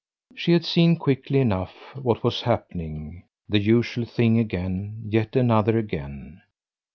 She 0.33 0.53
had 0.53 0.65
seen 0.65 0.95
quickly 0.95 1.37
enough 1.39 1.75
what 1.95 2.23
was 2.23 2.41
happening 2.41 3.25
the 3.47 3.59
usual 3.59 4.03
thing 4.05 4.39
again, 4.39 5.03
yet 5.11 5.35
once 5.35 5.67
again. 5.67 6.41